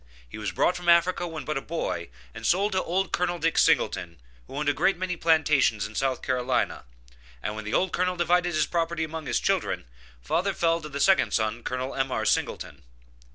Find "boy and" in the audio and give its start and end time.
1.61-2.43